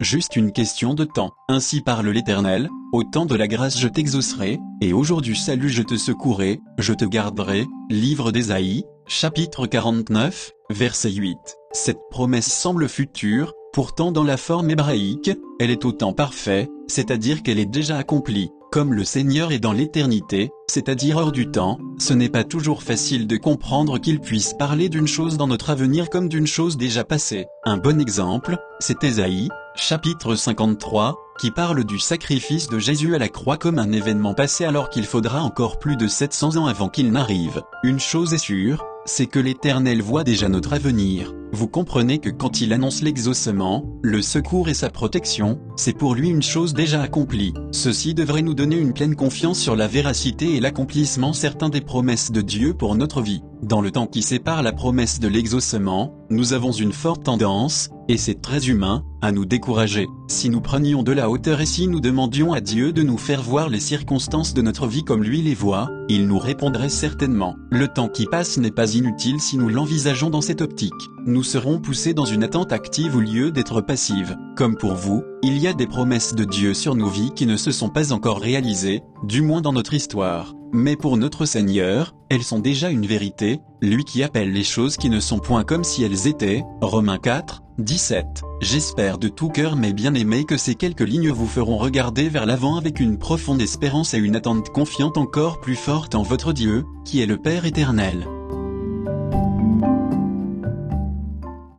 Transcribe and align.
juste 0.00 0.36
une 0.36 0.52
question 0.52 0.94
de 0.94 1.04
temps. 1.04 1.32
Ainsi 1.48 1.80
parle 1.80 2.08
l'Éternel, 2.08 2.68
au 2.92 3.02
temps 3.02 3.26
de 3.26 3.34
la 3.34 3.48
grâce 3.48 3.78
je 3.78 3.88
t'exaucerai, 3.88 4.58
et 4.80 4.92
au 4.92 5.02
jour 5.02 5.22
du 5.22 5.34
salut 5.34 5.68
je 5.68 5.82
te 5.82 5.96
secourrai, 5.96 6.60
je 6.78 6.92
te 6.92 7.04
garderai. 7.04 7.66
Livre 7.90 8.32
d'Ésaïe, 8.32 8.84
chapitre 9.06 9.66
49, 9.66 10.52
verset 10.70 11.12
8. 11.12 11.36
Cette 11.72 12.00
promesse 12.10 12.52
semble 12.52 12.88
future, 12.88 13.52
pourtant 13.72 14.12
dans 14.12 14.24
la 14.24 14.36
forme 14.36 14.70
hébraïque, 14.70 15.30
elle 15.60 15.70
est 15.70 15.84
autant 15.84 16.12
parfaite, 16.12 16.70
c'est-à-dire 16.88 17.42
qu'elle 17.42 17.58
est 17.58 17.66
déjà 17.66 17.96
accomplie. 17.98 18.50
Comme 18.72 18.92
le 18.92 19.04
Seigneur 19.04 19.52
est 19.52 19.58
dans 19.58 19.72
l'éternité, 19.72 20.50
c'est-à-dire 20.68 21.16
hors 21.16 21.32
du 21.32 21.50
temps, 21.50 21.78
ce 21.98 22.12
n'est 22.12 22.28
pas 22.28 22.44
toujours 22.44 22.82
facile 22.82 23.26
de 23.26 23.36
comprendre 23.36 23.98
qu'il 23.98 24.20
puisse 24.20 24.54
parler 24.54 24.88
d'une 24.88 25.06
chose 25.06 25.36
dans 25.36 25.46
notre 25.46 25.70
avenir 25.70 26.10
comme 26.10 26.28
d'une 26.28 26.46
chose 26.46 26.76
déjà 26.76 27.04
passée. 27.04 27.46
Un 27.64 27.76
bon 27.78 28.00
exemple, 28.00 28.58
c'est 28.80 29.04
Ésaïe, 29.04 29.48
chapitre 29.76 30.34
53, 30.34 31.16
qui 31.38 31.50
parle 31.50 31.84
du 31.84 31.98
sacrifice 31.98 32.68
de 32.68 32.78
Jésus 32.78 33.14
à 33.14 33.18
la 33.18 33.28
croix 33.28 33.56
comme 33.56 33.78
un 33.78 33.92
événement 33.92 34.34
passé 34.34 34.64
alors 34.64 34.88
qu'il 34.90 35.04
faudra 35.04 35.42
encore 35.42 35.78
plus 35.78 35.96
de 35.96 36.06
700 36.06 36.56
ans 36.56 36.66
avant 36.66 36.88
qu'il 36.88 37.12
n'arrive. 37.12 37.62
Une 37.82 38.00
chose 38.00 38.32
est 38.34 38.38
sûre, 38.38 38.84
c'est 39.04 39.26
que 39.26 39.38
l'Éternel 39.38 40.02
voit 40.02 40.24
déjà 40.24 40.48
notre 40.48 40.72
avenir. 40.72 41.32
Vous 41.52 41.68
comprenez 41.68 42.18
que 42.18 42.30
quand 42.30 42.60
il 42.60 42.72
annonce 42.72 43.02
l'exaucement, 43.02 43.84
le 44.02 44.20
secours 44.20 44.68
et 44.68 44.74
sa 44.74 44.90
protection, 44.90 45.60
c'est 45.76 45.96
pour 45.96 46.14
lui 46.14 46.28
une 46.28 46.42
chose 46.42 46.74
déjà 46.74 47.00
accomplie. 47.02 47.54
Ceci 47.70 48.14
devrait 48.14 48.42
nous 48.42 48.54
donner 48.54 48.76
une 48.76 48.92
pleine 48.92 49.14
confiance 49.14 49.58
sur 49.58 49.76
la 49.76 49.86
véracité 49.86 50.56
et 50.56 50.60
l'accomplissement 50.60 51.32
certain 51.32 51.68
des 51.68 51.80
promesses 51.80 52.32
de 52.32 52.40
Dieu 52.40 52.74
pour 52.74 52.96
notre 52.96 53.22
vie. 53.22 53.42
Dans 53.62 53.80
le 53.80 53.90
temps 53.90 54.06
qui 54.06 54.22
sépare 54.22 54.62
la 54.62 54.72
promesse 54.72 55.20
de 55.20 55.28
l'exaucement, 55.28 56.15
nous 56.30 56.52
avons 56.52 56.72
une 56.72 56.92
forte 56.92 57.24
tendance, 57.24 57.90
et 58.08 58.16
c'est 58.16 58.40
très 58.40 58.68
humain, 58.68 59.04
à 59.22 59.32
nous 59.32 59.44
décourager. 59.44 60.06
Si 60.28 60.48
nous 60.48 60.60
prenions 60.60 61.02
de 61.02 61.12
la 61.12 61.30
hauteur 61.30 61.60
et 61.60 61.66
si 61.66 61.88
nous 61.88 62.00
demandions 62.00 62.52
à 62.52 62.60
Dieu 62.60 62.92
de 62.92 63.02
nous 63.02 63.18
faire 63.18 63.42
voir 63.42 63.68
les 63.68 63.80
circonstances 63.80 64.54
de 64.54 64.62
notre 64.62 64.86
vie 64.86 65.04
comme 65.04 65.22
lui 65.22 65.42
les 65.42 65.54
voit, 65.54 65.88
il 66.08 66.26
nous 66.26 66.38
répondrait 66.38 66.88
certainement. 66.88 67.56
Le 67.70 67.88
temps 67.88 68.08
qui 68.08 68.26
passe 68.26 68.58
n'est 68.58 68.70
pas 68.70 68.94
inutile 68.94 69.40
si 69.40 69.56
nous 69.56 69.68
l'envisageons 69.68 70.30
dans 70.30 70.40
cette 70.40 70.62
optique. 70.62 70.92
Nous 71.26 71.42
serons 71.42 71.78
poussés 71.78 72.14
dans 72.14 72.24
une 72.24 72.44
attente 72.44 72.72
active 72.72 73.16
au 73.16 73.20
lieu 73.20 73.50
d'être 73.50 73.80
passive. 73.80 74.36
Comme 74.56 74.76
pour 74.76 74.94
vous, 74.94 75.22
il 75.42 75.58
y 75.58 75.66
a 75.66 75.72
des 75.72 75.86
promesses 75.86 76.34
de 76.34 76.44
Dieu 76.44 76.74
sur 76.74 76.94
nos 76.94 77.08
vies 77.08 77.32
qui 77.34 77.46
ne 77.46 77.56
se 77.56 77.70
sont 77.70 77.88
pas 77.88 78.12
encore 78.12 78.40
réalisées, 78.40 79.02
du 79.24 79.42
moins 79.42 79.60
dans 79.60 79.72
notre 79.72 79.94
histoire. 79.94 80.54
Mais 80.76 80.94
pour 80.94 81.16
notre 81.16 81.46
Seigneur, 81.46 82.14
elles 82.28 82.42
sont 82.42 82.58
déjà 82.58 82.90
une 82.90 83.06
vérité, 83.06 83.60
lui 83.80 84.04
qui 84.04 84.22
appelle 84.22 84.52
les 84.52 84.62
choses 84.62 84.98
qui 84.98 85.08
ne 85.08 85.20
sont 85.20 85.38
point 85.38 85.64
comme 85.64 85.84
si 85.84 86.04
elles 86.04 86.26
étaient. 86.26 86.64
Romains 86.82 87.16
4, 87.16 87.62
17. 87.78 88.42
J'espère 88.60 89.16
de 89.16 89.28
tout 89.28 89.48
cœur 89.48 89.74
mes 89.74 89.94
bien-aimés 89.94 90.44
que 90.44 90.58
ces 90.58 90.74
quelques 90.74 91.00
lignes 91.00 91.30
vous 91.30 91.46
feront 91.46 91.78
regarder 91.78 92.28
vers 92.28 92.44
l'avant 92.44 92.76
avec 92.76 93.00
une 93.00 93.16
profonde 93.16 93.62
espérance 93.62 94.12
et 94.12 94.18
une 94.18 94.36
attente 94.36 94.68
confiante 94.68 95.16
encore 95.16 95.62
plus 95.62 95.76
forte 95.76 96.14
en 96.14 96.22
votre 96.22 96.52
Dieu, 96.52 96.84
qui 97.06 97.22
est 97.22 97.26
le 97.26 97.38
Père 97.38 97.64
éternel. 97.64 98.26